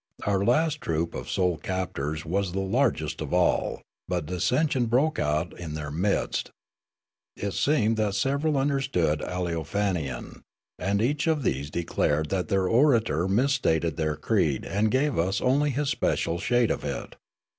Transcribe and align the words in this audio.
Our 0.25 0.43
last 0.43 0.81
troop 0.81 1.13
of 1.13 1.29
soul 1.29 1.57
captors 1.59 2.25
was 2.25 2.53
the 2.53 2.59
largest 2.59 3.21
of 3.21 3.35
all, 3.35 3.83
but 4.07 4.25
dissension 4.25 4.87
broke 4.87 5.19
out 5.19 5.53
in 5.59 5.75
their 5.75 5.91
midst. 5.91 6.49
It 7.35 7.53
seemed 7.53 7.97
that 7.97 8.15
several 8.15 8.57
understood 8.57 9.19
Aleofanian, 9.19 10.41
and 10.79 11.03
each 11.03 11.27
of 11.27 11.43
these 11.43 11.69
declared 11.69 12.29
that 12.29 12.47
their 12.47 12.67
orator 12.67 13.27
misstated 13.27 13.95
their 13.95 14.15
creed 14.15 14.65
and 14.65 14.89
gave 14.89 15.19
us 15.19 15.39
only 15.39 15.69
his 15.69 15.89
special 15.91 16.39
shade 16.39 16.71
of 16.71 16.83
it. 16.83 17.15